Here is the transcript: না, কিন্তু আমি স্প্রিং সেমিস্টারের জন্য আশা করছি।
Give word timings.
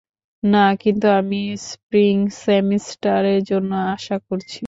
না, 0.43 0.65
কিন্তু 0.81 1.07
আমি 1.19 1.37
স্প্রিং 1.69 2.15
সেমিস্টারের 2.41 3.41
জন্য 3.43 3.71
আশা 3.93 4.17
করছি। 4.27 4.59